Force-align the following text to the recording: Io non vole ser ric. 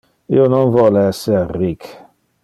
Io 0.35 0.45
non 0.53 0.71
vole 0.77 1.03
ser 1.19 1.43
ric. 1.59 1.91